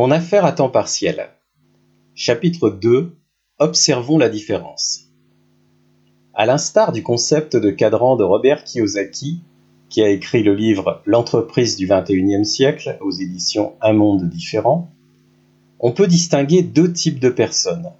[0.00, 1.28] Mon affaire à temps partiel.
[2.14, 3.18] Chapitre 2.
[3.58, 5.10] Observons la différence.
[6.32, 9.42] À l'instar du concept de cadran de Robert Kiyosaki,
[9.90, 14.90] qui a écrit le livre L'entreprise du XXIe siècle aux éditions Un monde différent,
[15.80, 17.92] on peut distinguer deux types de personnes.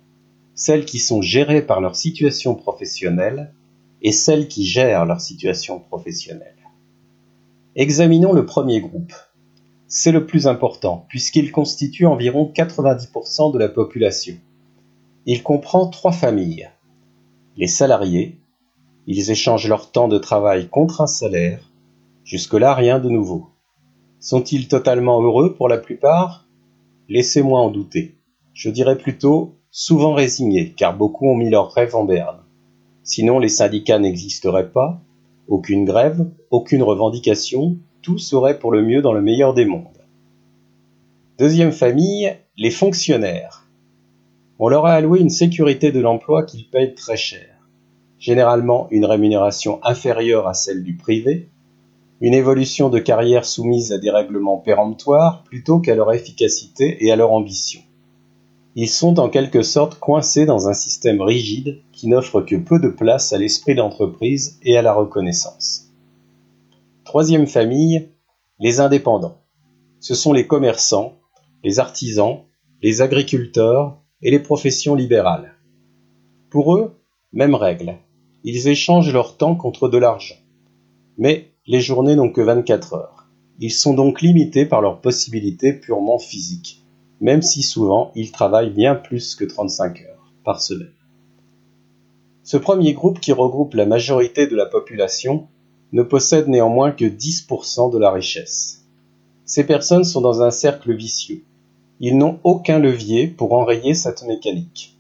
[0.55, 3.53] Celles qui sont gérées par leur situation professionnelle
[4.01, 6.57] et celles qui gèrent leur situation professionnelle.
[7.77, 9.13] Examinons le premier groupe,
[9.93, 14.37] c'est le plus important, puisqu'il constitue environ 90% de la population.
[15.27, 16.71] Il comprend trois familles.
[17.57, 18.39] Les salariés,
[19.09, 21.73] ils échangent leur temps de travail contre un salaire.
[22.23, 23.49] Jusque-là, rien de nouveau.
[24.21, 26.47] Sont-ils totalement heureux pour la plupart?
[27.09, 28.15] Laissez-moi en douter.
[28.55, 32.39] Je dirais plutôt souvent résignés, car beaucoup ont mis leurs rêves en berne.
[33.03, 35.03] Sinon, les syndicats n'existeraient pas,
[35.49, 39.85] aucune grève, aucune revendication, tout serait pour le mieux dans le meilleur des mondes.
[41.39, 43.67] Deuxième famille, les fonctionnaires.
[44.59, 47.49] On leur a alloué une sécurité de l'emploi qu'ils payent très cher.
[48.19, 51.49] Généralement une rémunération inférieure à celle du privé,
[52.21, 57.17] une évolution de carrière soumise à des règlements péremptoires plutôt qu'à leur efficacité et à
[57.17, 57.81] leur ambition.
[58.77, 62.89] Ils sont en quelque sorte coincés dans un système rigide qui n'offre que peu de
[62.89, 65.90] place à l'esprit d'entreprise et à la reconnaissance.
[67.11, 68.09] Troisième famille,
[68.61, 69.43] les indépendants.
[69.99, 71.19] Ce sont les commerçants,
[71.65, 72.45] les artisans,
[72.83, 75.57] les agriculteurs et les professions libérales.
[76.51, 76.95] Pour eux,
[77.33, 77.97] même règle.
[78.45, 80.37] Ils échangent leur temps contre de l'argent.
[81.19, 83.27] Mais les journées n'ont que 24 heures.
[83.59, 86.85] Ils sont donc limités par leurs possibilités purement physiques,
[87.21, 90.95] même si souvent ils travaillent bien plus que 35 heures par semaine.
[92.45, 95.49] Ce premier groupe qui regroupe la majorité de la population
[95.93, 98.85] ne possèdent néanmoins que 10% de la richesse.
[99.45, 101.43] Ces personnes sont dans un cercle vicieux.
[101.99, 104.97] Ils n'ont aucun levier pour enrayer cette mécanique.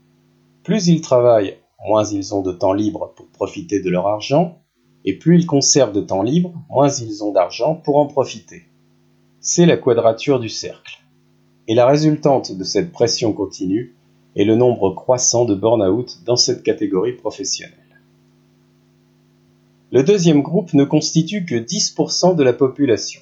[0.65, 1.57] Plus ils travaillent,
[1.87, 4.59] moins ils ont de temps libre pour profiter de leur argent,
[5.05, 8.65] et plus ils conservent de temps libre, moins ils ont d'argent pour en profiter.
[9.41, 11.01] C'est la quadrature du cercle.
[11.69, 13.97] Et la résultante de cette pression continue
[14.37, 17.80] est le nombre croissant de burn-out dans cette catégorie professionnelle.
[19.93, 23.21] Le deuxième groupe ne constitue que 10% de la population.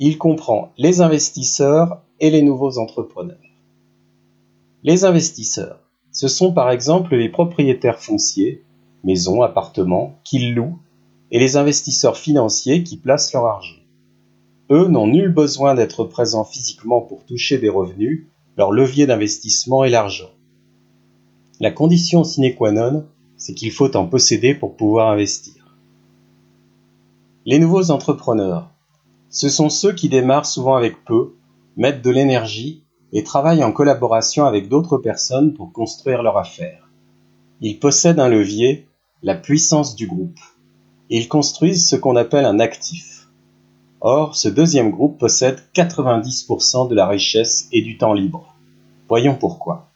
[0.00, 3.38] Il comprend les investisseurs et les nouveaux entrepreneurs.
[4.82, 5.78] Les investisseurs,
[6.10, 8.64] ce sont par exemple les propriétaires fonciers,
[9.04, 10.78] maisons, appartements, qui louent,
[11.30, 13.80] et les investisseurs financiers qui placent leur argent.
[14.70, 19.90] Eux n'ont nul besoin d'être présents physiquement pour toucher des revenus, leur levier d'investissement est
[19.90, 20.30] l'argent.
[21.60, 23.06] La condition sine qua non,
[23.36, 25.76] c'est qu'il faut en posséder pour pouvoir investir.
[27.44, 28.70] Les nouveaux entrepreneurs,
[29.30, 31.34] ce sont ceux qui démarrent souvent avec peu,
[31.76, 32.82] mettent de l'énergie
[33.12, 36.88] et travaillent en collaboration avec d'autres personnes pour construire leur affaire.
[37.60, 38.88] Ils possèdent un levier,
[39.22, 40.38] la puissance du groupe.
[41.08, 43.28] Ils construisent ce qu'on appelle un actif.
[44.00, 48.54] Or, ce deuxième groupe possède 90% de la richesse et du temps libre.
[49.08, 49.90] Voyons pourquoi.